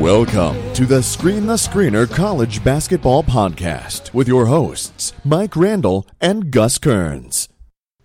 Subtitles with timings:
[0.00, 6.50] Welcome to the Screen the Screener College Basketball Podcast with your hosts, Mike Randle and
[6.50, 7.50] Gus Kearns.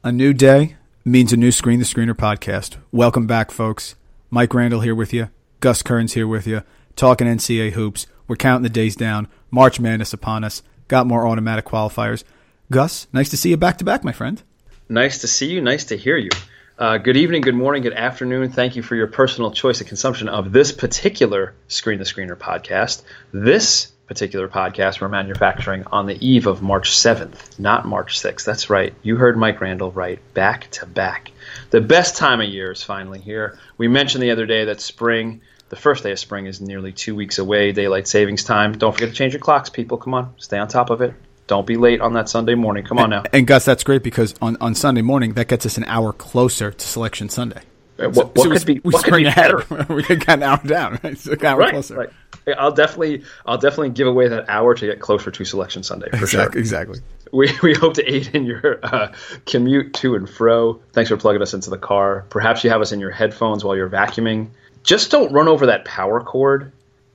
[0.04, 2.76] A new day means a new Screen the Screener podcast.
[2.92, 3.96] Welcome back, folks.
[4.30, 5.30] Mike Randle here with you.
[5.62, 6.64] Gus Kearns here with you.
[6.98, 8.08] Talking NCAA hoops.
[8.28, 9.30] We're counting the days down.
[9.50, 10.64] March Madness upon us.
[10.90, 12.26] Got more automatic qualifiers.
[12.70, 14.44] Gus, nice to see you back to back, my friend.
[14.90, 15.62] Nice to see you.
[15.62, 16.32] Nice to hear you.
[16.78, 18.52] Uh, good evening, good morning, good afternoon.
[18.52, 23.02] Thank you for your personal choice of consumption of this particular Screen the Screener podcast.
[23.32, 28.44] This particular podcast we're manufacturing on the eve of March 7th, not March 6th.
[28.44, 28.94] That's right.
[29.04, 30.20] You heard Mike Randle right.
[30.34, 31.32] Back to back.
[31.70, 33.58] The best time of year is finally here.
[33.78, 37.16] We mentioned the other day that spring, the first day of spring, is nearly two
[37.16, 37.72] weeks away.
[37.72, 38.78] Daylight savings time.
[38.78, 39.98] Don't forget to change your clocks, people.
[39.98, 40.34] Come on.
[40.40, 41.14] Stay on top of it.
[41.48, 42.84] Don't be late on that Sunday morning.
[42.86, 43.24] Come on now.
[43.32, 46.72] And Gus, that's great because on, on Sunday morning, that gets us an hour closer
[46.72, 47.62] to Selection Sunday.
[48.00, 49.64] Uh, What, what So we- could be, we what could be better?
[49.94, 51.18] we got an hour down, right?
[51.18, 51.96] So an hour right, closer.
[51.96, 52.10] right.
[52.58, 56.18] I'll definitely, I'll definitely give away that hour to get closer to Selection Sunday for
[56.18, 56.54] Exactly.
[56.54, 56.60] sure.
[56.60, 57.00] exactly.
[57.32, 59.12] We, we hope to aid in your uh,
[59.46, 60.80] commute to and fro.
[60.94, 62.26] Thanks for plugging us into the car.
[62.30, 64.50] Perhaps you have us in your headphones while you're vacuuming.
[64.84, 66.72] Just don't run over that power cord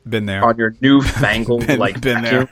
[0.09, 0.45] Been there.
[0.45, 2.47] on your newfangled been, like been vacuum.
[2.47, 2.49] there.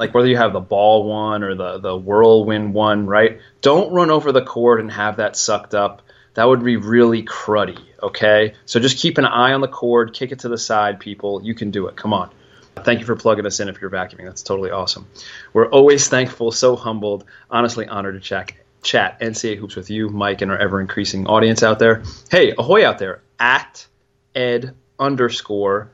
[0.00, 3.38] Like whether you have the ball one or the the whirlwind one, right?
[3.60, 6.00] Don't run over the cord and have that sucked up.
[6.34, 7.78] That would be really cruddy.
[8.02, 10.14] Okay, so just keep an eye on the cord.
[10.14, 11.42] Kick it to the side, people.
[11.44, 11.96] You can do it.
[11.96, 12.30] Come on.
[12.76, 14.24] Thank you for plugging us in if you're vacuuming.
[14.24, 15.06] That's totally awesome.
[15.52, 18.52] We're always thankful, so humbled, honestly honored to chat,
[18.82, 22.04] chat NCAA hoops with you, Mike, and our ever increasing audience out there.
[22.30, 23.86] Hey, ahoy out there at
[24.34, 25.90] ed underscore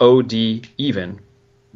[0.00, 1.20] od even.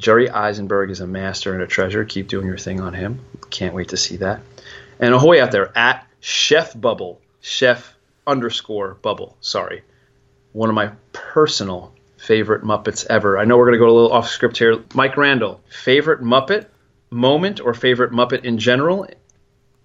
[0.01, 2.05] Jerry Eisenberg is a master and a treasure.
[2.05, 3.21] Keep doing your thing on him.
[3.51, 4.41] Can't wait to see that.
[4.99, 7.95] And ahoy out there at Chef Bubble, Chef
[8.27, 9.37] underscore Bubble.
[9.41, 9.83] Sorry,
[10.53, 13.39] one of my personal favorite Muppets ever.
[13.39, 14.83] I know we're going to go a little off script here.
[14.95, 16.67] Mike Randle, favorite Muppet
[17.11, 19.07] moment or favorite Muppet in general?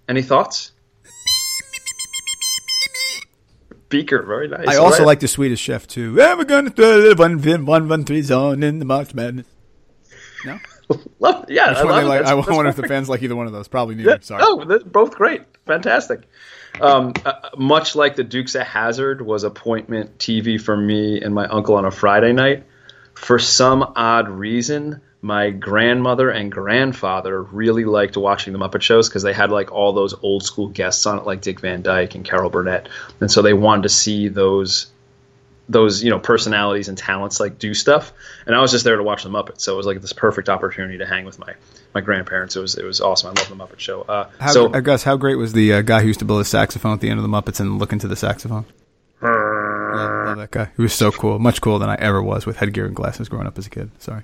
[0.08, 0.72] Any thoughts?
[3.88, 4.66] Beaker, very nice.
[4.66, 5.06] I also right.
[5.06, 6.14] like the Swedish Chef too.
[6.16, 9.46] Yeah, we're going to throw the one one one three zone in the March Madness.
[10.46, 10.58] No,
[11.18, 13.52] Love, yeah, I I, love like, I wonder if the fans like either one of
[13.52, 13.68] those.
[13.68, 14.10] Probably neither.
[14.10, 14.16] Yeah.
[14.20, 14.42] Sorry.
[14.44, 15.42] Oh, they're both great.
[15.66, 16.28] Fantastic.
[16.80, 21.46] Um, uh, much like the Dukes of Hazzard was appointment TV for me and my
[21.46, 22.64] uncle on a Friday night.
[23.14, 29.22] For some odd reason, my grandmother and grandfather really liked watching the Muppet shows because
[29.22, 32.24] they had like all those old school guests on it, like Dick Van Dyke and
[32.24, 32.88] Carol Burnett,
[33.20, 34.86] and so they wanted to see those
[35.68, 38.12] those you know personalities and talents like do stuff
[38.46, 40.48] and i was just there to watch the muppets so it was like this perfect
[40.48, 41.52] opportunity to hang with my
[41.92, 44.72] my grandparents it was it was awesome i love the muppet show uh, How, so
[44.72, 47.00] uh, Gus, how great was the uh, guy who used to blow the saxophone at
[47.00, 48.64] the end of the Muppets and look into the saxophone?
[49.20, 50.70] Love, love that guy.
[50.76, 53.46] He was so cool, much cooler than I ever was with headgear and glasses growing
[53.46, 53.90] up as a kid.
[54.00, 54.22] Sorry.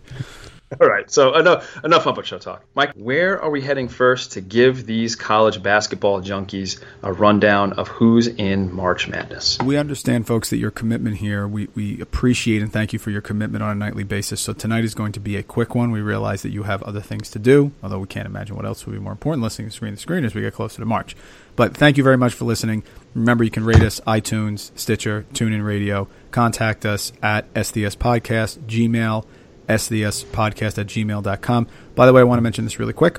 [0.80, 4.40] All right so enough enough muppet show talk mike where are we heading first to
[4.40, 10.50] give these college basketball junkies a rundown of who's in march madness We understand, folks,
[10.50, 13.74] that your commitment here, we, we appreciate and thank you for your commitment on a
[13.74, 14.40] nightly basis.
[14.40, 15.90] So tonight is going to be a quick one.
[15.90, 18.86] We realize that you have other things to do, although we can't imagine what else
[18.86, 21.16] would be more important listening to Screen the Screen as we get closer to March.
[21.56, 22.82] But thank you very much for listening.
[23.14, 26.08] Remember, you can rate us iTunes, Stitcher, TuneIn Radio.
[26.30, 29.26] Contact us at SDS Podcast, Gmail,
[29.74, 31.66] SDS Podcast at gmail.com.
[31.94, 33.18] By the way, I want to mention this really quick.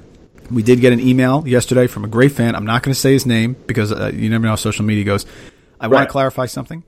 [0.51, 2.55] We did get an email yesterday from a great fan.
[2.55, 5.03] I'm not going to say his name because uh, you never know how social media
[5.03, 5.25] goes.
[5.79, 6.83] I want to clarify something.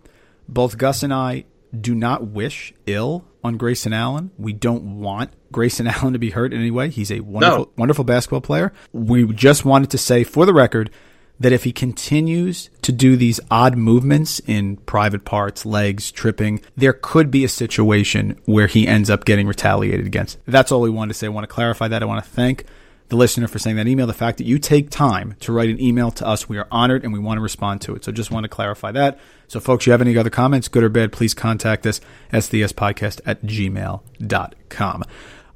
[0.47, 1.45] Both Gus and I
[1.79, 4.31] do not wish ill on Grayson Allen.
[4.38, 6.89] We don't want Grayson Allen to be hurt in any way.
[6.89, 7.71] He's a wonderful, No.
[7.77, 8.71] wonderful basketball player.
[8.91, 10.91] We just wanted to say, for the record,
[11.39, 16.93] that if he continues to do these odd movements in private parts, legs, tripping, there
[16.93, 20.37] could be a situation where he ends up getting retaliated against.
[20.45, 21.27] That's all we wanted to say.
[21.27, 22.01] I want to clarify that.
[22.01, 22.65] I want to thank
[23.09, 24.07] the listener for saying that email.
[24.07, 27.03] The fact that you take time to write an email to us, we are honored
[27.03, 28.03] and we want to respond to it.
[28.03, 29.19] So just want to clarify that.
[29.47, 33.43] So, folks, you have any other comments, good or bad, please contact us, sdspodcast at
[33.43, 35.03] gmail.com.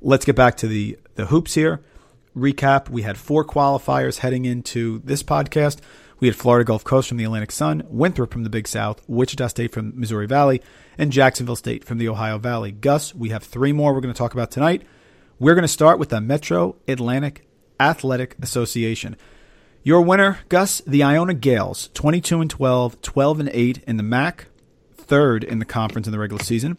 [0.01, 1.81] Let's get back to the, the hoops here.
[2.35, 5.79] Recap We had four qualifiers heading into this podcast.
[6.19, 9.47] We had Florida Gulf Coast from the Atlantic Sun, Winthrop from the Big South, Wichita
[9.47, 10.61] State from Missouri Valley,
[10.97, 12.71] and Jacksonville State from the Ohio Valley.
[12.71, 14.83] Gus, we have three more we're going to talk about tonight.
[15.39, 17.47] We're going to start with the Metro Atlantic
[17.79, 19.15] Athletic Association.
[19.81, 24.47] Your winner, Gus, the Iona Gaels, 22 and 12, 12 and 8 in the MAC,
[24.97, 26.77] third in the conference in the regular season.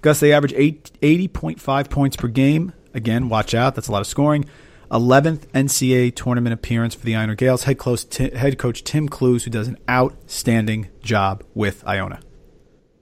[0.00, 2.72] Gus, they average 80.5 points per game.
[2.94, 4.44] Again, watch out, that's a lot of scoring.
[4.90, 7.64] 11th NCAA tournament appearance for the Iona Gaels.
[7.64, 7.78] Head,
[8.10, 12.20] t- head coach Tim Cluess, who does an outstanding job with Iona.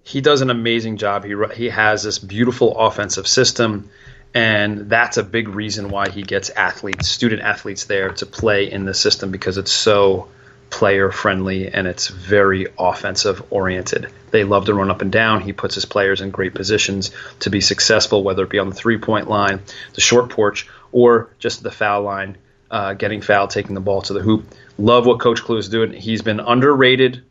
[0.03, 1.25] He does an amazing job.
[1.25, 3.91] He he has this beautiful offensive system,
[4.35, 8.85] and that's a big reason why he gets athletes, student athletes, there to play in
[8.85, 10.29] the system because it's so
[10.71, 14.09] player friendly and it's very offensive oriented.
[14.31, 15.41] They love to run up and down.
[15.41, 17.11] He puts his players in great positions
[17.41, 19.61] to be successful, whether it be on the three point line,
[19.95, 22.37] the short porch, or just the foul line,
[22.71, 24.47] uh, getting fouled, taking the ball to the hoop.
[24.79, 25.93] Love what Coach Clue is doing.
[25.93, 27.23] He's been underrated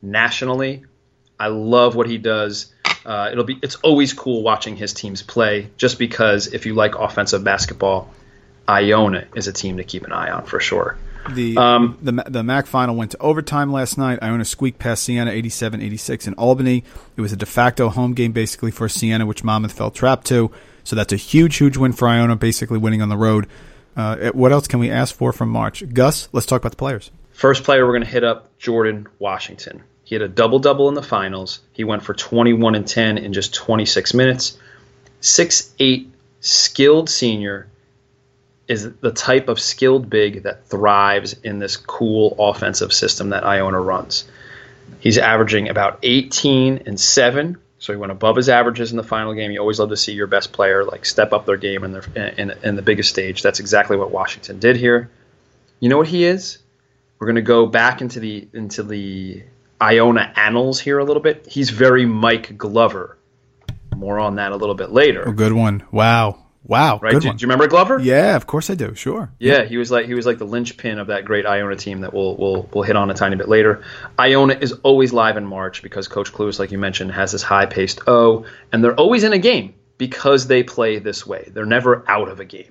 [0.00, 0.84] nationally.
[1.38, 2.72] I love what he does.
[3.04, 6.94] Uh, it'll be it's always cool watching his teams play, just because if you like
[6.94, 8.12] offensive basketball,
[8.68, 10.96] Iona is a team to keep an eye on for sure.
[11.30, 14.20] The, um, the the MAC final went to overtime last night.
[14.22, 16.84] Iona squeaked past Siena 87-86 in Albany.
[17.16, 20.50] It was a de facto home game basically for Siena, which Monmouth fell trapped to.
[20.84, 23.46] So that's a huge, huge win for Iona, basically winning on the road.
[23.96, 25.84] Uh, what else can we ask for from March?
[25.92, 27.10] Gus, let's talk about the players.
[27.32, 29.82] First player we're going to hit up Jordan Washington.
[30.04, 31.60] He had a double double in the finals.
[31.72, 34.58] He went for 21 and 10 in just 26 minutes.
[35.20, 37.68] Six eight skilled senior
[38.68, 43.80] is the type of skilled big that thrives in this cool offensive system that Iona
[43.80, 44.24] runs.
[45.00, 49.34] He's averaging about 18 and 7 so he went above his averages in the final
[49.34, 49.50] game.
[49.50, 52.32] You always love to see your best player like step up their game in the
[52.40, 53.42] in, in the biggest stage.
[53.42, 55.10] That's exactly what Washington did here.
[55.80, 56.58] You know what he is?
[57.18, 59.42] We're going to go back into the into the
[59.80, 61.48] Iona annals here a little bit.
[61.48, 63.18] He's very Mike Glover.
[63.96, 65.24] More on that a little bit later.
[65.24, 65.82] A good one.
[65.90, 66.41] Wow.
[66.64, 67.12] Wow, right?
[67.12, 67.98] Do, do, you remember Glover?
[67.98, 68.94] Yeah, of course I do.
[68.94, 69.32] Sure.
[69.40, 72.14] Yeah, he was like he was like the linchpin of that great Iona team that
[72.14, 73.82] we'll we'll we'll hit on a tiny bit later.
[74.18, 77.66] Iona is always live in March because Coach Cluess, like you mentioned, has this high
[77.66, 81.50] paced O, and they're always in a game because they play this way.
[81.52, 82.70] They're never out of a game.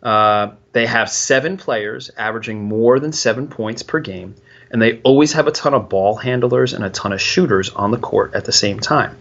[0.00, 4.36] Uh, they have seven players averaging more than seven points per game,
[4.70, 7.90] and they always have a ton of ball handlers and a ton of shooters on
[7.90, 9.16] the court at the same time.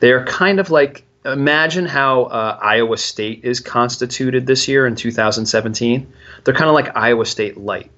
[0.00, 4.96] They are kind of like imagine how uh, Iowa State is constituted this year in
[4.96, 6.12] 2017.
[6.44, 7.90] They're kind of like Iowa State light,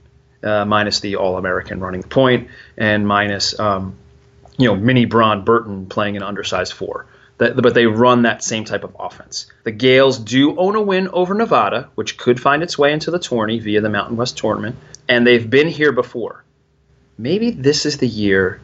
[0.43, 3.97] uh, minus the All American running point and minus um,
[4.59, 7.07] you know mini Braun Burton playing an undersized four.
[7.39, 9.47] That, but they run that same type of offense.
[9.65, 13.19] The Gaels do own a win over Nevada, which could find its way into the
[13.19, 14.77] tourney via the Mountain West tournament,
[15.09, 16.45] and they've been here before.
[17.17, 18.61] Maybe this is the year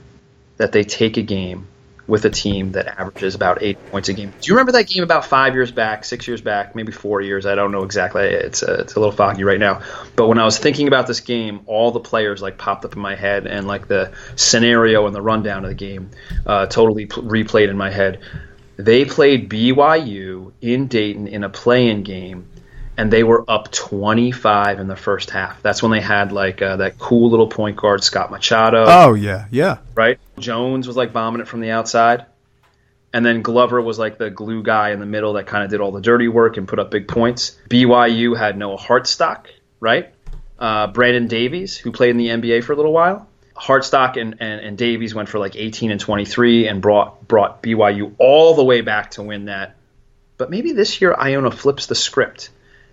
[0.59, 1.67] that they take a game
[2.09, 4.31] with a team that averages about eight points a game.
[4.31, 7.45] Do you remember that game about five years back, six years back, maybe four years?
[7.45, 8.23] I don't know exactly.
[8.23, 9.83] It's a, it's a little foggy right now.
[10.17, 13.03] But when I was thinking about this game, all the players like popped up in
[13.03, 16.11] my head, and like the scenario and the rundown of the game
[16.47, 18.21] uh, totally p- replayed in my head.
[18.79, 22.49] They played BYU in Dayton in a play-in game
[22.99, 25.63] and they were up 25 in the first half.
[25.63, 28.85] That's when they had like uh, that cool little point guard Scott Machado.
[28.87, 29.79] Oh yeah, yeah.
[29.95, 30.19] Right.
[30.39, 32.27] Jones was like bombing it from the outside,
[33.13, 35.81] and then Glover was like the glue guy in the middle that kind of did
[35.81, 37.57] all the dirty work and put up big points.
[37.71, 39.47] BYU had Noah Hartsock,
[39.79, 40.13] right?
[40.59, 43.29] Uh, Brandon Davies, who played in the NBA for a little while.
[43.55, 48.15] Hartsock and, and, and Davies went for like 18 and 23 and brought brought BYU
[48.19, 49.77] all the way back to win that.
[50.37, 52.51] But maybe this year Iona flips the script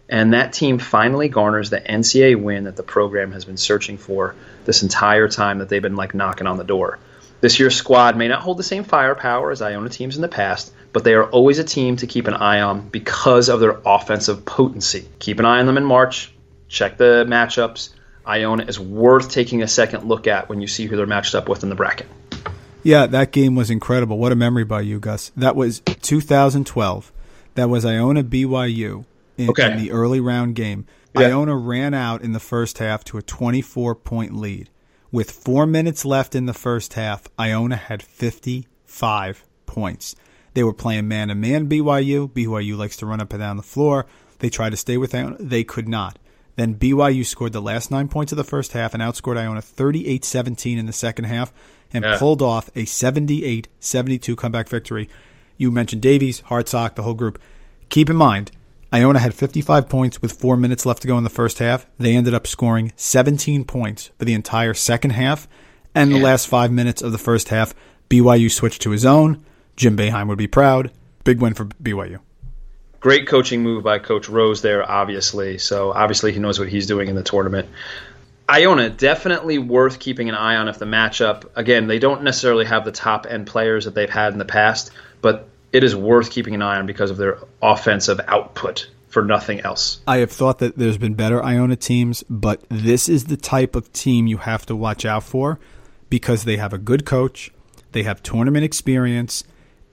[0.08, 4.36] and that team finally garners the NCAA win that the program has been searching for
[4.66, 7.00] this entire time that they've been like knocking on the door.
[7.42, 10.74] This year's squad may not hold the same firepower as Iona teams in the past,
[10.94, 14.46] but they are always a team to keep an eye on because of their offensive
[14.46, 15.08] potency.
[15.20, 16.32] Keep an eye on them in March.
[16.68, 17.90] Check the matchups.
[18.28, 21.50] Iona is worth taking a second look at when you see who they're matched up
[21.50, 22.08] with in the bracket.
[22.82, 24.18] Yeah, that game was incredible.
[24.18, 25.32] What a memory by you, Gus.
[25.36, 27.12] That was 2012.
[27.56, 29.06] That was Iona BYU
[29.38, 29.72] in, okay.
[29.72, 30.86] in the early round game.
[31.14, 31.28] Yeah.
[31.28, 34.70] Iona ran out in the first half to a 24 point lead.
[35.12, 40.16] With four minutes left in the first half, Iona had 55 points.
[40.54, 42.30] They were playing man to man BYU.
[42.30, 44.06] BYU likes to run up and down the floor.
[44.40, 45.38] They tried to stay with Iona.
[45.40, 46.20] They could not.
[46.56, 50.24] Then BYU scored the last nine points of the first half and outscored Iona 38
[50.24, 51.54] 17 in the second half
[51.94, 52.18] and Yeah.
[52.18, 55.10] pulled off a 78 72 comeback victory.
[55.58, 57.40] You mentioned Davies, Hartsock, the whole group.
[57.90, 58.52] Keep in mind,
[58.94, 61.86] Iona had 55 points with four minutes left to go in the first half.
[61.98, 65.48] They ended up scoring 17 points for the entire second half.
[65.94, 67.74] And the last five minutes of the first half,
[68.10, 69.46] BYU switched to his own.
[69.76, 70.92] Jim Boeheim would be proud.
[71.24, 72.20] Big win for BYU.
[73.00, 75.58] Great coaching move by Coach Rose there, obviously.
[75.58, 77.70] So obviously he knows what he's doing in the tournament.
[78.50, 81.46] Iona definitely worth keeping an eye on if the matchup.
[81.56, 84.92] Again, they don't necessarily have the top end players that they've had in the past,
[85.22, 89.60] but it is worth keeping an eye on because of their offensive output for nothing
[89.60, 90.00] else.
[90.08, 93.92] I have thought that there's been better Iona teams, but this is the type of
[93.92, 95.60] team you have to watch out for
[96.10, 97.52] because they have a good coach,
[97.92, 99.44] they have tournament experience,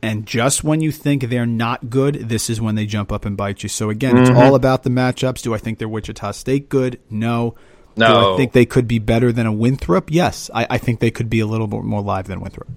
[0.00, 3.36] and just when you think they're not good, this is when they jump up and
[3.36, 3.68] bite you.
[3.68, 4.38] So again, it's mm-hmm.
[4.38, 5.42] all about the matchups.
[5.42, 7.00] Do I think they're Wichita State good?
[7.10, 7.56] No.
[7.96, 8.06] No.
[8.06, 10.12] Do I think they could be better than a Winthrop?
[10.12, 10.48] Yes.
[10.54, 12.68] I, I think they could be a little bit more live than Winthrop.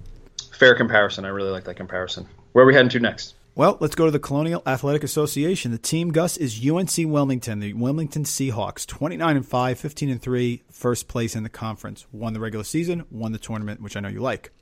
[0.52, 1.24] Fair comparison.
[1.24, 2.26] I really like that comparison.
[2.56, 3.34] Where are we heading to next?
[3.54, 5.72] Well, let's go to the Colonial Athletic Association.
[5.72, 10.62] The team, Gus, is UNC Wilmington, the Wilmington Seahawks, 29 and 5, 15 and 3,
[10.72, 12.06] first place in the conference.
[12.12, 14.52] Won the regular season, won the tournament, which I know you like.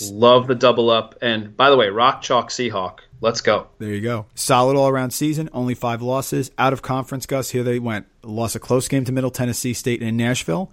[0.00, 1.16] Love the double up.
[1.20, 3.00] And by the way, Rock Chalk Seahawk.
[3.20, 3.66] Let's go.
[3.80, 4.26] There you go.
[4.36, 6.52] Solid all around season, only five losses.
[6.58, 8.06] Out of conference, Gus, here they went.
[8.22, 10.70] Lost a close game to Middle Tennessee State in Nashville.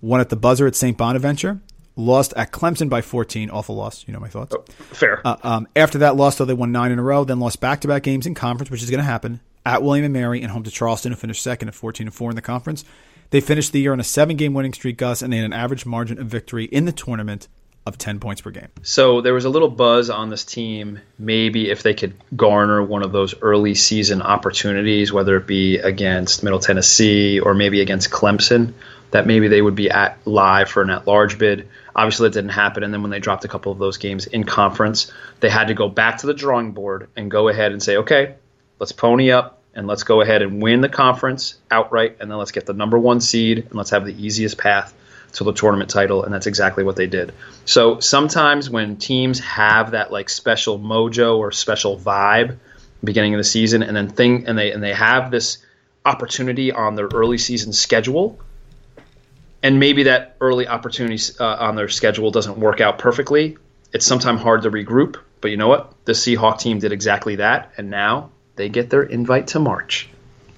[0.00, 0.98] Won at the buzzer at St.
[0.98, 1.60] Bonaventure.
[1.96, 3.50] Lost at Clemson by 14.
[3.50, 4.04] Awful loss.
[4.06, 4.54] You know my thoughts.
[4.92, 5.20] Fair.
[5.24, 7.24] Uh, um, after that loss, though, they won nine in a row.
[7.24, 10.04] Then lost back to back games in conference, which is going to happen at William
[10.04, 12.42] and Mary and home to Charleston, who finished second at 14 and 4 in the
[12.42, 12.84] conference.
[13.30, 15.52] They finished the year on a seven game winning streak, Gus, and they had an
[15.52, 17.48] average margin of victory in the tournament
[17.86, 18.68] of 10 points per game.
[18.82, 23.02] So there was a little buzz on this team, maybe if they could garner one
[23.02, 28.74] of those early season opportunities, whether it be against Middle Tennessee or maybe against Clemson,
[29.10, 31.68] that maybe they would be at live for an at large bid.
[31.94, 32.82] Obviously, that didn't happen.
[32.82, 35.74] And then when they dropped a couple of those games in conference, they had to
[35.74, 38.34] go back to the drawing board and go ahead and say, okay,
[38.78, 42.16] let's pony up and let's go ahead and win the conference outright.
[42.20, 44.94] And then let's get the number one seed and let's have the easiest path
[45.32, 47.32] to the tournament title, and that's exactly what they did.
[47.64, 52.58] So sometimes when teams have that like special mojo or special vibe
[53.02, 55.58] beginning of the season, and then thing and they and they have this
[56.04, 58.40] opportunity on their early season schedule,
[59.62, 63.56] and maybe that early opportunity uh, on their schedule doesn't work out perfectly,
[63.92, 65.16] it's sometimes hard to regroup.
[65.40, 65.94] But you know what?
[66.04, 70.08] The Seahawk team did exactly that, and now they get their invite to March.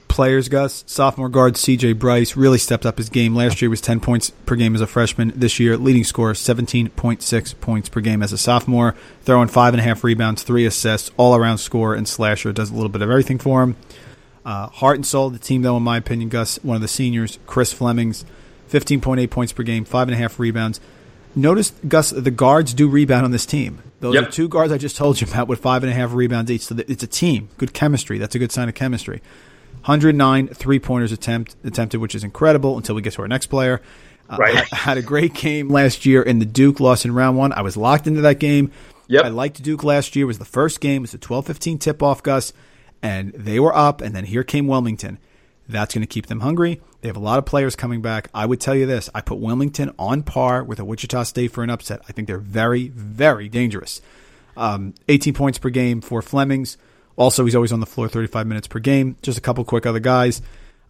[0.09, 3.35] Players, Gus, sophomore guard CJ Bryce really stepped up his game.
[3.35, 5.33] Last year was 10 points per game as a freshman.
[5.35, 9.85] This year, leading scorer 17.6 points per game as a sophomore, throwing five and a
[9.85, 12.53] half rebounds, three assists, all around score and slasher.
[12.53, 13.77] Does a little bit of everything for him.
[14.45, 16.89] Uh, heart and soul of the team, though, in my opinion, Gus, one of the
[16.89, 18.27] seniors, Chris Flemings,
[18.73, 20.81] 15.8 points per game, five and a half rebounds.
[21.35, 23.79] Notice, Gus, the guards do rebound on this team.
[24.01, 24.29] Those Yep.
[24.29, 26.63] are two guards I just told you about with five and a half rebounds each.
[26.63, 27.49] So it's a team.
[27.59, 28.19] Good chemistry.
[28.19, 29.23] That's a good sign of chemistry.
[29.85, 33.81] 109 three pointers attempt, attempted, which is incredible until we get to our next player.
[34.31, 34.55] Uh, Right.
[34.55, 37.53] had, had a great game last year in the Duke loss in round one.
[37.53, 38.71] I was locked into that game.
[39.09, 39.25] Yep.
[39.25, 40.25] I liked Duke last year.
[40.25, 41.03] It was the first game.
[41.03, 42.53] It was a 12 15 tip off, Gus.
[43.03, 45.19] And they were up, and then here came Wilmington.
[45.69, 46.81] That's going to keep them hungry.
[47.01, 48.29] They have a lot of players coming back.
[48.35, 51.65] I would tell you this I put Wilmington on par with a Wichita State for
[51.65, 52.03] an upset.
[52.09, 54.01] I think they're very, very dangerous.
[54.57, 56.77] Um, 18 points per game for Flemings.
[57.17, 59.17] Also, he's always on the floor 35 minutes per game.
[59.23, 60.43] Just a couple quick other guys.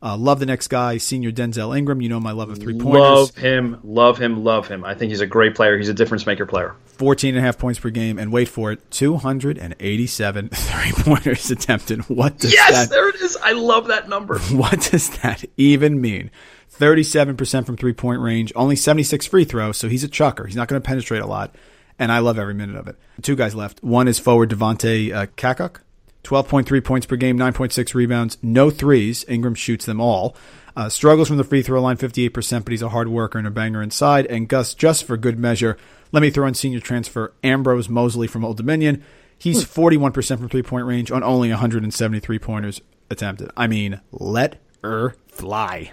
[0.02, 2.00] Uh, love the next guy, senior Denzel Ingram.
[2.00, 3.00] You know my love of three pointers.
[3.00, 4.84] Love him, love him, love him.
[4.84, 5.78] I think he's a great player.
[5.78, 6.74] He's a difference maker player.
[6.92, 8.18] 14 and a half points per game.
[8.18, 12.08] And wait for it, 287 three pointers attempted.
[12.08, 13.36] What does Yes, that there it is.
[13.42, 14.38] I love that number.
[14.52, 16.30] What does that even mean?
[16.78, 20.46] 37% from three point range, only 76 free throws, so he's a chucker.
[20.46, 21.54] He's not going to penetrate a lot,
[21.98, 22.96] and I love every minute of it.
[23.20, 23.82] Two guys left.
[23.82, 25.80] One is forward Devontae uh, Cacok,
[26.24, 29.24] 12.3 points per game, 9.6 rebounds, no threes.
[29.28, 30.34] Ingram shoots them all.
[30.74, 33.50] Uh, struggles from the free throw line 58%, but he's a hard worker and a
[33.50, 34.26] banger inside.
[34.26, 35.76] And Gus, just for good measure,
[36.12, 39.04] let me throw in senior transfer Ambrose Mosley from Old Dominion.
[39.36, 43.50] He's 41% from three point range on only 173 pointers attempted.
[43.56, 45.92] I mean, let her fly.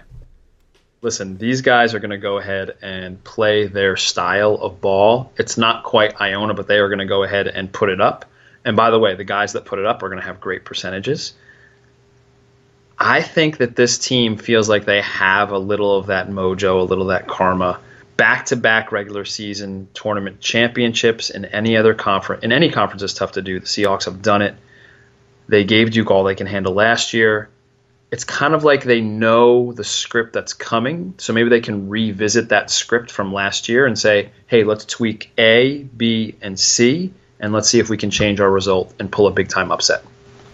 [1.02, 5.32] Listen, these guys are going to go ahead and play their style of ball.
[5.36, 8.26] It's not quite Iona, but they are going to go ahead and put it up.
[8.64, 10.64] And by the way, the guys that put it up are going to have great
[10.64, 11.32] percentages.
[13.02, 16.82] I think that this team feels like they have a little of that mojo, a
[16.82, 17.80] little of that karma.
[18.18, 22.44] Back to back regular season tournament championships in any other conference.
[22.44, 23.58] In any conference is tough to do.
[23.58, 24.54] The Seahawks have done it.
[25.48, 27.48] They gave Duke all they can handle last year.
[28.10, 31.14] it's kind of like they know the script that's coming.
[31.18, 35.30] So maybe they can revisit that script from last year and say, hey, let's tweak
[35.38, 39.26] A, B, and C, and let's see if we can change our result and pull
[39.26, 40.04] a big time upset.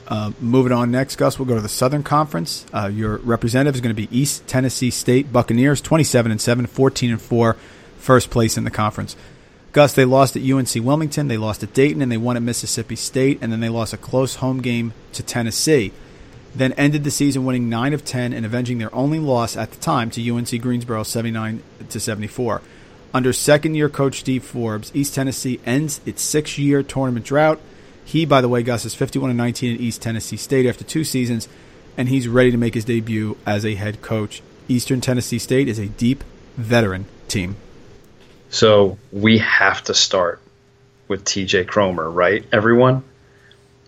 [0.09, 2.65] Uh, moving on next, Gus, we'll go to the Southern Conference.
[2.73, 7.11] Uh, your representative is going to be East Tennessee State Buccaneers, 27 and 7, 14
[7.11, 7.57] and 4,
[7.99, 9.17] first place in the conference.
[9.73, 12.97] Gus, they lost at UNC Wilmington, they lost at Dayton, and they won at Mississippi
[12.97, 15.93] State, and then they lost a close home game to Tennessee.
[16.55, 19.77] Then ended the season winning 9 of 10 and avenging their only loss at the
[19.79, 22.63] time to UNC Greensboro 79 to 74.
[23.13, 27.61] Under second year coach Steve Forbes, East Tennessee ends its six year tournament drought.
[28.07, 31.03] He, by the way, Gus, is 51 and 19 at East Tennessee State after two
[31.03, 31.49] seasons,
[31.97, 34.43] and he's ready to make his debut as a head coach.
[34.69, 36.23] Eastern Tennessee State is a deep
[36.57, 37.57] veteran team.
[38.49, 40.41] So we have to start
[41.09, 43.03] with TJ Cromer, right, everyone?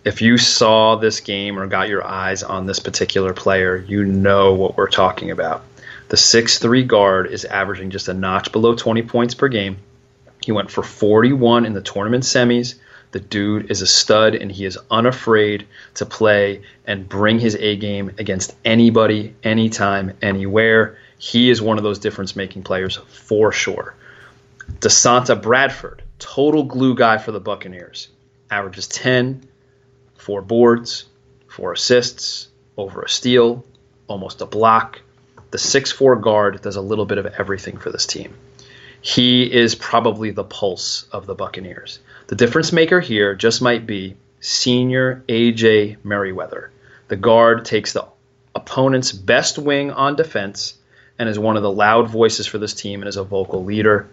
[0.03, 4.53] If you saw this game or got your eyes on this particular player, you know
[4.53, 5.63] what we're talking about.
[6.09, 9.77] The six-three guard is averaging just a notch below 20 points per game.
[10.43, 12.75] He went for 41 in the tournament semis.
[13.11, 17.75] The dude is a stud and he is unafraid to play and bring his A
[17.75, 20.97] game against anybody, anytime, anywhere.
[21.17, 23.95] He is one of those difference making players for sure.
[24.79, 28.09] Desonta Bradford, total glue guy for the Buccaneers,
[28.51, 29.43] averages 10,
[30.15, 31.05] four boards,
[31.47, 32.47] four assists,
[32.77, 33.65] over a steal,
[34.07, 35.01] almost a block.
[35.51, 38.35] The six-four guard does a little bit of everything for this team.
[39.01, 41.99] He is probably the pulse of the Buccaneers.
[42.29, 46.69] The difference maker here just might be senior AJ Merriweather.
[47.07, 48.05] The guard takes the
[48.53, 50.75] opponent's best wing on defense
[51.17, 54.07] and is one of the loud voices for this team and is a vocal leader.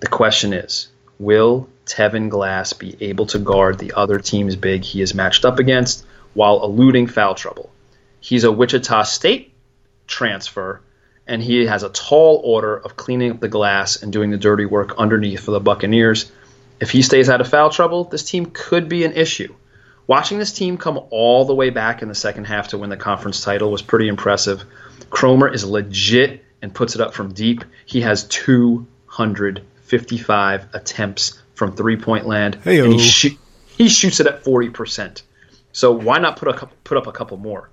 [0.00, 5.00] The question is Will Tevin Glass be able to guard the other team's big he
[5.00, 7.70] is matched up against while eluding foul trouble?
[8.20, 9.54] He's a Wichita State
[10.06, 10.82] transfer,
[11.26, 14.66] and he has a tall order of cleaning up the glass and doing the dirty
[14.66, 16.30] work underneath for the Buccaneers.
[16.80, 19.54] If he stays out of foul trouble, this team could be an issue.
[20.06, 22.96] Watching this team come all the way back in the second half to win the
[22.96, 24.62] conference title was pretty impressive.
[25.10, 27.64] Cromer is legit and puts it up from deep.
[27.86, 32.84] He has 255 attempts from three point land, Hey-o.
[32.84, 33.36] and he, sh-
[33.76, 35.22] he shoots it at 40%.
[35.72, 37.68] So why not put a put up a couple more?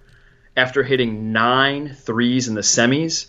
[0.56, 3.28] After hitting nine threes in the semis,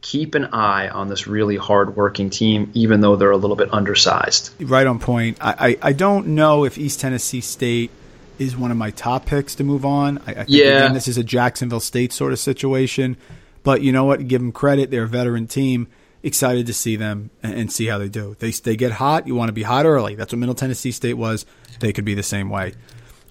[0.00, 4.52] keep an eye on this really hard-working team, even though they're a little bit undersized.
[4.62, 5.38] Right on point.
[5.40, 7.90] I, I, I don't know if East Tennessee State
[8.38, 10.18] is one of my top picks to move on.
[10.18, 10.64] I, I think Yeah.
[10.66, 13.16] again, this is a Jacksonville State sort of situation.
[13.64, 14.28] But you know what?
[14.28, 14.90] Give them credit.
[14.90, 15.88] They're a veteran team.
[16.22, 18.34] Excited to see them and, see how they do.
[18.38, 19.26] They they get hot.
[19.28, 20.14] You want to be hot early.
[20.14, 21.46] That's what Middle Tennessee State was.
[21.80, 22.74] They could be the same way.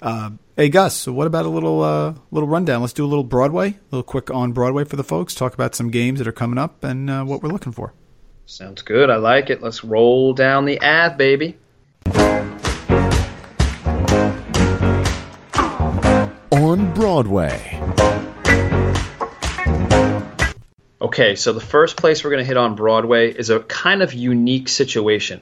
[0.01, 2.81] Uh, hey Gus, so what about a little uh, little rundown?
[2.81, 5.35] Let's do a little Broadway, a little quick on Broadway for the folks.
[5.35, 7.93] Talk about some games that are coming up and uh, what we're looking for.
[8.47, 9.09] Sounds good.
[9.09, 9.61] I like it.
[9.61, 11.57] Let's roll down the ad, baby.
[16.51, 17.79] On Broadway.
[20.99, 24.13] Okay, so the first place we're going to hit on Broadway is a kind of
[24.13, 25.41] unique situation.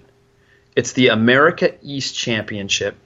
[0.75, 2.97] It's the America East Championship.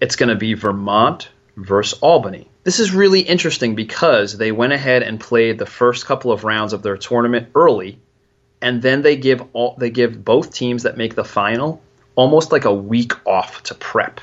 [0.00, 1.28] It's going to be Vermont
[1.58, 2.48] versus Albany.
[2.62, 6.72] This is really interesting because they went ahead and played the first couple of rounds
[6.72, 7.98] of their tournament early,
[8.62, 11.82] and then they give all they give both teams that make the final
[12.14, 14.20] almost like a week off to prep.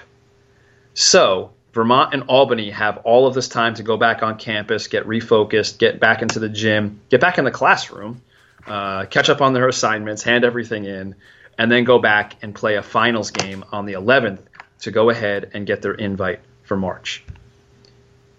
[0.94, 5.06] So Vermont and Albany have all of this time to go back on campus, get
[5.06, 8.22] refocused, get back into the gym, get back in the classroom,
[8.68, 11.16] uh, catch up on their assignments, hand everything in,
[11.58, 14.40] and then go back and play a finals game on the 11th
[14.82, 17.24] to go ahead and get their invite for March.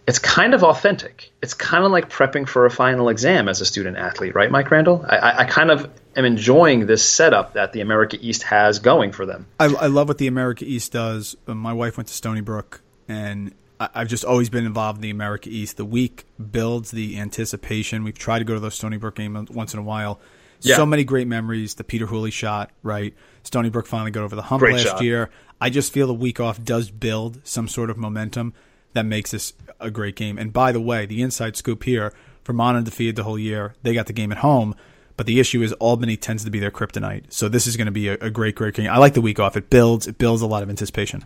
[0.06, 1.32] It's kind of authentic.
[1.42, 4.70] It's kind of like prepping for a final exam as a student athlete, right, Mike
[4.70, 5.04] Randle?
[5.08, 9.26] I, I, kind of am enjoying this setup that the America East has going for
[9.26, 9.46] them.
[9.58, 11.34] I, I love what the America East does.
[11.48, 15.10] Uh, My wife went to Stony Brook, and I've just always been involved in the
[15.10, 15.76] America East.
[15.76, 18.04] The week builds the anticipation.
[18.04, 20.20] We've tried to go to those Stony Brook games once in a while.
[20.60, 20.76] Yeah.
[20.76, 21.74] So many great memories.
[21.74, 23.14] The Peter Hooley shot, right?
[23.42, 25.02] Stony Brook finally got over the hump Great last shot.
[25.02, 25.30] year.
[25.60, 28.52] I just feel the week off does build some sort of momentum
[28.92, 30.38] that makes this a great game.
[30.38, 32.12] And by the way, the inside scoop here:
[32.44, 33.74] Vermont undefeated the whole year.
[33.82, 34.74] They got the game at home.
[35.16, 37.32] But the issue is Albany tends to be their kryptonite.
[37.32, 38.90] So this is going to be a, a great, great game.
[38.90, 39.56] I like the week off.
[39.56, 40.06] It builds.
[40.06, 41.24] It builds a lot of anticipation.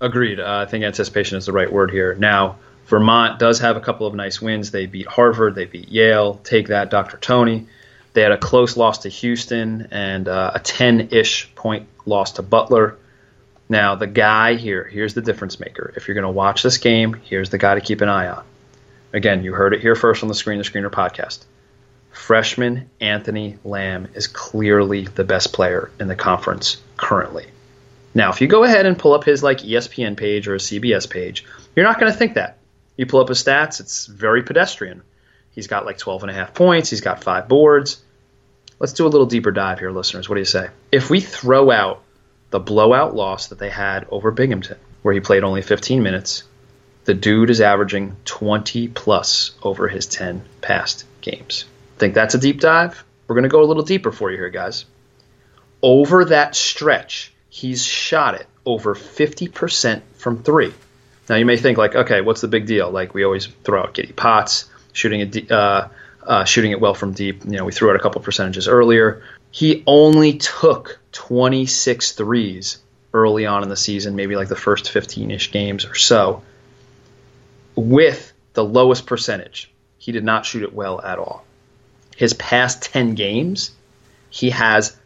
[0.00, 0.40] Agreed.
[0.40, 2.14] Uh, I think anticipation is the right word here.
[2.14, 2.56] Now,
[2.86, 4.72] Vermont does have a couple of nice wins.
[4.72, 6.40] They beat Harvard, they beat Yale.
[6.42, 7.18] Take that, Dr.
[7.18, 7.68] Tony.
[8.12, 12.42] They had a close loss to Houston and uh, a 10 ish point loss to
[12.42, 12.96] Butler.
[13.68, 15.92] Now, the guy here, here's the difference maker.
[15.96, 18.44] If you're going to watch this game, here's the guy to keep an eye on
[19.12, 21.40] Again, you heard it here first on the Screen the Screener podcast.
[22.12, 27.46] Freshman Anthony Lamb is clearly the best player in the conference currently.
[28.14, 31.08] Now, if you go ahead and pull up his like ESPN page or a CBS
[31.08, 31.44] page,
[31.74, 32.58] you're not going to think that.
[32.96, 35.02] You pull up his stats, it's very pedestrian.
[35.52, 38.02] He's got like 12 and a half points, he's got five boards.
[38.78, 40.28] Let's do a little deeper dive here, listeners.
[40.28, 40.68] What do you say?
[40.90, 42.02] If we throw out
[42.50, 46.44] the blowout loss that they had over Binghamton, where he played only 15 minutes,
[47.04, 51.64] the dude is averaging 20 plus over his 10 past games.
[51.98, 53.04] Think that's a deep dive?
[53.26, 54.84] We're going to go a little deeper for you here, guys.
[55.82, 60.74] Over that stretch, he's shot it over 50% from three.
[61.28, 62.90] Now, you may think, like, okay, what's the big deal?
[62.90, 65.88] Like, we always throw out Giddy Potts, shooting it, uh,
[66.22, 67.44] uh, shooting it well from deep.
[67.44, 69.22] You know, we threw out a couple percentages earlier.
[69.50, 72.78] He only took 26 threes
[73.12, 76.42] early on in the season, maybe like the first 15 ish games or so,
[77.74, 79.70] with the lowest percentage.
[79.98, 81.44] He did not shoot it well at all.
[82.16, 83.72] His past 10 games,
[84.30, 84.96] he has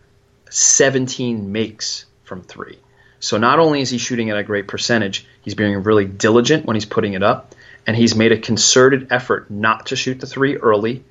[0.51, 2.79] 17 makes from three.
[3.21, 6.77] So not only is he shooting at a great percentage, he's being really diligent when
[6.77, 7.55] he's putting it up,
[7.87, 11.05] and he's made a concerted effort not to shoot the three early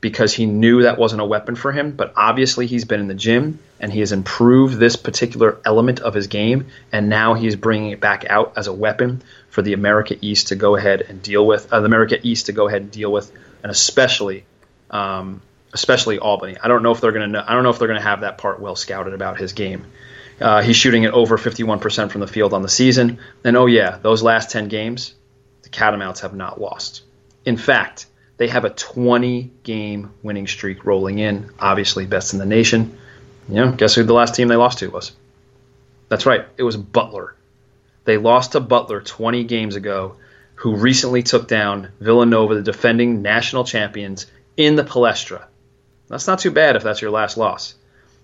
[0.00, 1.92] because he knew that wasn't a weapon for him.
[1.92, 6.14] But obviously, he's been in the gym and he has improved this particular element of
[6.14, 10.16] his game, and now he's bringing it back out as a weapon for the America
[10.20, 11.72] East to go ahead and deal with.
[11.72, 14.44] Uh, the America East to go ahead and deal with, and especially,
[14.90, 15.40] um,
[15.72, 16.56] especially Albany.
[16.62, 17.44] I don't know if they're going to.
[17.50, 19.86] I don't know if they're going to have that part well scouted about his game.
[20.40, 23.98] Uh, he's shooting at over 51% from the field on the season, and oh yeah,
[24.00, 25.14] those last 10 games,
[25.70, 27.02] the Catamounts have not lost.
[27.44, 28.06] In fact,
[28.36, 32.98] they have a 20 game winning streak rolling in, obviously best in the nation.
[33.48, 35.12] You know, guess who the last team they lost to was?
[36.08, 37.34] That's right, it was Butler.
[38.04, 40.16] They lost to Butler 20 games ago,
[40.56, 45.44] who recently took down Villanova, the defending national champions, in the Palestra.
[46.08, 47.74] That's not too bad if that's your last loss.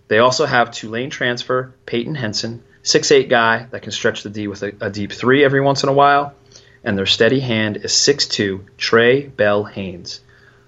[0.09, 4.63] They also have Tulane transfer Payton Henson, 6'8 guy that can stretch the D with
[4.63, 6.35] a, a deep three every once in a while
[6.87, 10.21] and their steady hand is 6'2 Trae Bell-Haynes.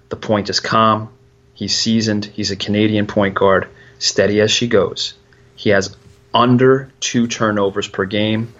[0.09, 1.09] The point is calm.
[1.53, 2.25] He's seasoned.
[2.25, 5.13] He's a Canadian point guard, steady as she goes.
[5.55, 5.95] He has
[6.33, 8.53] under two turnovers per game.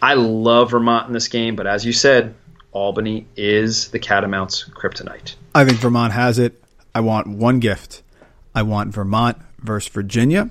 [0.00, 2.36] I love Vermont in this game, but as you said,
[2.70, 5.34] Albany is the Catamounts' kryptonite.
[5.54, 6.62] I think Vermont has it.
[6.94, 8.02] I want one gift.
[8.54, 10.50] I want Vermont versus Virginia,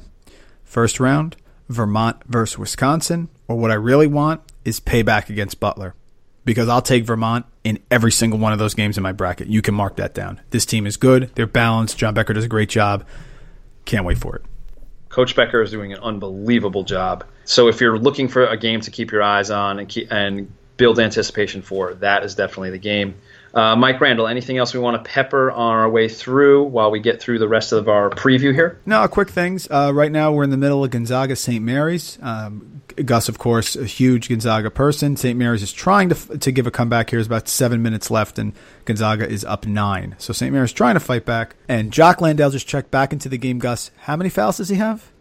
[0.65, 1.37] first round,
[1.69, 5.95] Vermont versus Wisconsin, or what I really want is payback against Butler
[6.45, 9.47] because I'll take Vermont in every single one of those games in my bracket.
[9.47, 10.39] You can mark that down.
[10.51, 11.31] This team is good.
[11.35, 11.97] They're balanced.
[11.97, 13.05] John Becker does a great job.
[13.85, 14.43] Can't wait for it.
[15.09, 17.25] Coach Becker is doing an unbelievable job.
[17.45, 20.51] So if you're looking for a game to keep your eyes on and keep, and
[20.77, 23.15] build anticipation for, that is definitely the game.
[23.55, 26.99] Uh, Mike Randle, anything else we want to pepper on our way through while we
[26.99, 28.81] get through the rest of our preview here?
[28.85, 29.65] No, quick things.
[29.71, 31.63] Uh, right now, we're in the middle of Gonzaga St.
[31.63, 32.19] Mary's.
[32.21, 35.15] Um, Gus, of course, a huge Gonzaga person.
[35.15, 35.39] St.
[35.39, 37.17] Mary's is trying to to give a comeback here.
[37.19, 38.51] There's about seven minutes left, and
[38.83, 40.15] Gonzaga is up nine.
[40.17, 40.51] So St.
[40.53, 41.55] Mary's trying to fight back.
[41.69, 43.59] And Jock Landale just checked back into the game.
[43.59, 45.11] Gus, how many fouls does he have?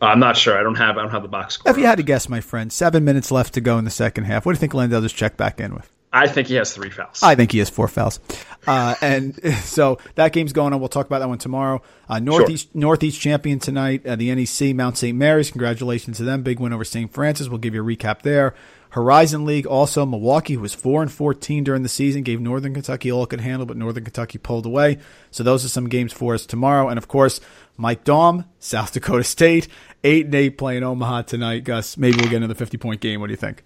[0.00, 0.58] Uh, I'm not sure.
[0.58, 0.98] I don't have.
[0.98, 1.72] I don't have the box score.
[1.72, 4.24] If you had to guess, my friend, seven minutes left to go in the second
[4.24, 4.44] half.
[4.44, 5.90] What do you think Landale just checked back in with?
[6.12, 7.22] I think he has three fouls.
[7.22, 8.18] I think he has four fouls.
[8.66, 10.80] Uh, and so that game's going on.
[10.80, 11.82] We'll talk about that one tomorrow.
[12.08, 12.80] Uh, Northeast sure.
[12.80, 15.16] Northeast champion tonight, uh, the NEC Mount St.
[15.16, 15.50] Mary's.
[15.50, 16.42] Congratulations to them.
[16.42, 17.12] Big win over St.
[17.12, 17.48] Francis.
[17.48, 18.54] We'll give you a recap there.
[18.90, 23.12] Horizon League also Milwaukee, who was four and fourteen during the season, gave Northern Kentucky
[23.12, 24.98] all it could handle, but Northern Kentucky pulled away.
[25.30, 26.88] So those are some games for us tomorrow.
[26.88, 27.40] And of course,
[27.76, 29.68] Mike Daum, South Dakota State,
[30.04, 31.64] eight and eight playing Omaha tonight.
[31.64, 33.20] Gus, maybe we'll get another fifty point game.
[33.20, 33.62] What do you think?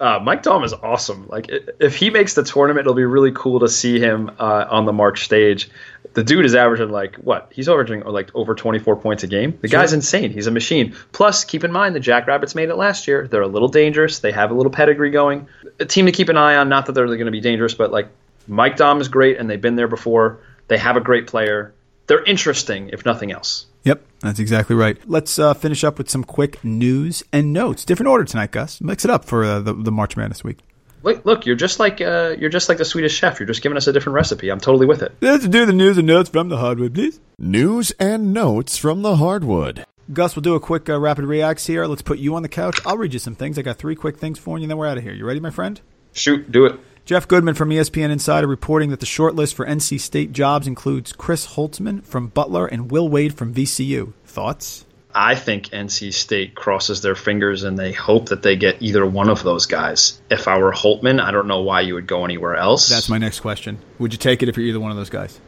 [0.00, 1.28] Uh, Mike Daum is awesome.
[1.28, 4.86] Like if he makes the tournament, it'll be really cool to see him uh, on
[4.86, 5.70] the March stage.
[6.14, 7.50] The dude is averaging like what?
[7.52, 9.56] He's averaging like over 24 points a game.
[9.60, 9.80] The sure.
[9.80, 10.30] guy's insane.
[10.30, 10.96] He's a machine.
[11.12, 13.28] Plus, keep in mind the Jackrabbits made it last year.
[13.28, 14.18] They're a little dangerous.
[14.18, 15.48] They have a little pedigree going.
[15.78, 16.68] A team to keep an eye on.
[16.68, 18.08] Not that they're going to be dangerous, but like
[18.48, 20.40] Mike Daum is great, and they've been there before.
[20.68, 21.72] They have a great player.
[22.06, 23.66] They're interesting, if nothing else.
[23.84, 24.98] Yep, that's exactly right.
[25.06, 27.84] Let's uh, finish up with some quick news and notes.
[27.84, 28.80] Different order tonight, Gus.
[28.80, 30.58] Mix it up for uh, the, the March Madness week.
[31.02, 33.38] Look, look, you're just like uh, you're just like the Swedish chef.
[33.38, 34.48] You're just giving us a different recipe.
[34.48, 35.14] I'm totally with it.
[35.20, 37.20] Let's do the news and notes from the hardwood, please.
[37.38, 39.84] News and notes from the hardwood.
[40.12, 41.84] Gus, we'll do a quick uh, rapid reacts here.
[41.84, 42.78] Let's put you on the couch.
[42.86, 43.58] I'll read you some things.
[43.58, 45.12] I got three quick things for you, and then we're out of here.
[45.12, 45.78] You ready, my friend?
[46.12, 46.80] Shoot, do it.
[47.04, 51.48] Jeff Goodman from ESPN Insider reporting that the shortlist for NC State jobs includes Chris
[51.48, 54.14] Holtmann from Butler and Will Wade from VCU.
[54.24, 54.86] Thoughts?
[55.14, 59.28] I think NC State crosses their fingers and they hope that they get either one
[59.28, 60.18] of those guys.
[60.30, 62.88] If I were Holtmann, I don't know why you would go anywhere else.
[62.88, 63.78] That's my next question.
[63.98, 65.38] Would you take it if you're either one of those guys?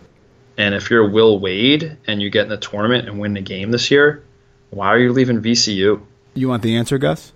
[0.59, 3.71] And if you're Will Wade and you get in the tournament and win the game
[3.71, 4.23] this year,
[4.69, 6.03] why are you leaving VCU?
[6.35, 7.33] You want the answer, Gus?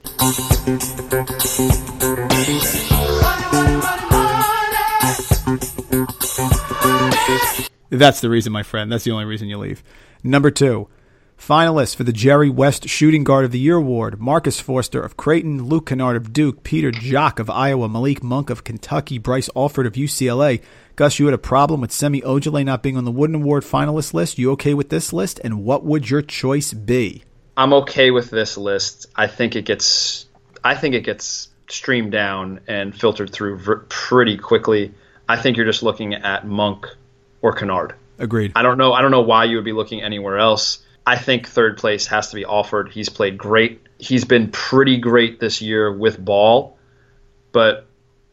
[7.90, 8.90] That's the reason, my friend.
[8.90, 9.82] That's the only reason you leave.
[10.22, 10.88] Number two,
[11.38, 15.64] finalists for the Jerry West Shooting Guard of the Year award: Marcus Foster of Creighton,
[15.64, 19.94] Luke Kennard of Duke, Peter Jok of Iowa, Malik Monk of Kentucky, Bryce Alford of
[19.94, 20.62] UCLA.
[20.96, 24.14] Gus, you had a problem with Semi Ojeleye not being on the Wooden Award finalist
[24.14, 24.38] list.
[24.38, 25.40] You okay with this list?
[25.42, 27.24] And what would your choice be?
[27.56, 29.06] I'm okay with this list.
[29.16, 30.26] I think it gets
[30.62, 34.94] I think it gets streamed down and filtered through pretty quickly.
[35.28, 36.86] I think you're just looking at Monk
[37.42, 37.94] or Kennard.
[38.18, 38.52] Agreed.
[38.54, 38.92] I don't know.
[38.92, 40.80] I don't know why you would be looking anywhere else.
[41.06, 42.90] I think third place has to be offered.
[42.92, 43.80] He's played great.
[43.98, 46.78] He's been pretty great this year with ball,
[47.52, 47.86] but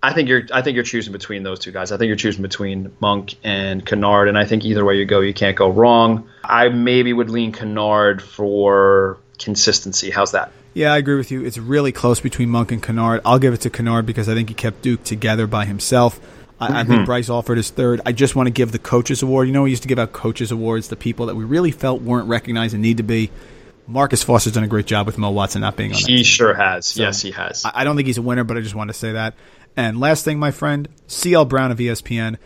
[0.04, 1.92] I think you're I think you're choosing between those two guys.
[1.92, 5.22] I think you're choosing between Monk and Kennard, and I think either way you go,
[5.22, 6.30] you can't go wrong.
[6.44, 10.10] I maybe would lean Kennard for consistency.
[10.10, 10.52] How's that?
[10.74, 11.44] Yeah, I agree with you.
[11.44, 13.22] It's really close between Monk and Kennard.
[13.26, 16.20] I'll give it to Kennard because I think he kept Duke together by himself.
[16.60, 17.06] I, I think mm-hmm.
[17.06, 18.02] Bryce Alford is third.
[18.06, 19.48] I just want to give the coaches award.
[19.48, 22.02] You know, we used to give out coaches awards to people that we really felt
[22.02, 23.30] weren't recognized and need to be.
[23.88, 26.00] Marcus Foster's done a great job with Mo Watson not being on.
[26.00, 26.98] He sure has.
[26.98, 27.64] yes, he has.
[27.64, 29.34] I I don't think he's a winner, but I just want to say that.
[29.78, 32.38] And last thing, my friend, CL Brown of ESPN.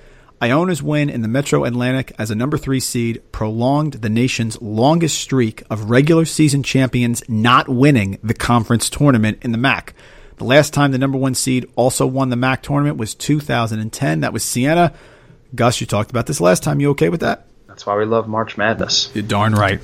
[0.41, 5.19] Iona's win in the Metro Atlantic as a number three seed prolonged the nation's longest
[5.19, 9.93] streak of regular season champions not winning the conference tournament in the MAC.
[10.41, 14.21] The last time the number one seed also won the MAC tournament was 2010.
[14.21, 14.91] That was Siena.
[15.53, 16.79] Gus, you talked about this last time.
[16.79, 17.45] You okay with that?
[17.67, 19.11] That's why we love March Madness.
[19.13, 19.79] You're darn right.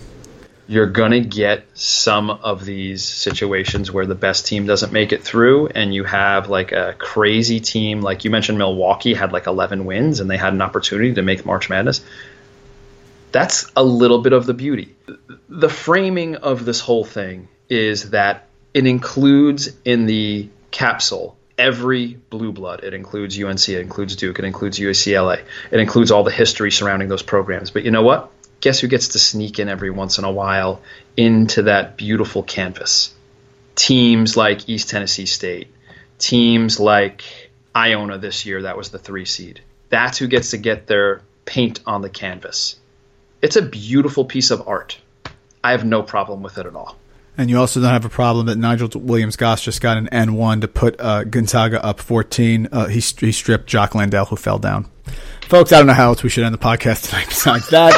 [0.65, 5.67] You're gonna get some of these situations where the best team doesn't make it through,
[5.67, 10.21] and you have like a crazy team, like you mentioned, Milwaukee had like 11 wins,
[10.21, 12.01] and they had an opportunity to make March Madness.
[13.31, 14.95] That's a little bit of the beauty.
[15.49, 18.46] The framing of this whole thing is that
[18.77, 22.83] it includes in the capsule every blue blood.
[22.83, 27.07] It includes UNC, it includes Duke, it includes UCLA, it includes all the history surrounding
[27.09, 27.71] those programs.
[27.71, 28.29] But you know what?
[28.61, 30.83] Guess who gets to sneak in every once in a while
[31.17, 33.15] into that beautiful canvas?
[33.73, 35.69] Teams like East Tennessee State,
[36.19, 37.23] teams like
[37.75, 39.59] Iona this year, that was the three seed.
[39.89, 42.75] That's who gets to get their paint on the canvas.
[43.41, 44.99] It's a beautiful piece of art.
[45.63, 46.95] I have no problem with it at all.
[47.37, 50.61] And you also don't have a problem that Nigel Williams Goss just got an N1
[50.61, 52.69] to put uh, Gonzaga up 14.
[52.71, 54.89] Uh, he, he stripped Jock Landale, who fell down.
[55.41, 57.93] Folks, I don't know how else we should end the podcast tonight besides that.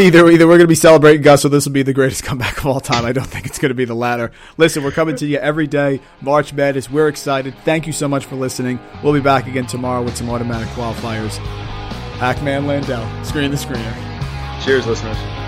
[0.00, 2.58] either either we're going to be celebrating Gus or this will be the greatest comeback
[2.58, 3.04] of all time.
[3.04, 4.32] I don't think it's going to be the latter.
[4.56, 6.00] Listen, we're coming to you every day.
[6.20, 6.90] March Madness.
[6.90, 7.54] We're excited.
[7.64, 8.78] Thank you so much for listening.
[9.02, 11.36] We'll be back again tomorrow with some automatic qualifiers.
[12.18, 13.94] Hackman Landell, screen the screener.
[14.64, 15.47] Cheers, listeners.